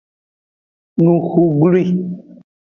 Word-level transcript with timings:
Nuxu 1.03 1.43
glwi. 1.59 1.83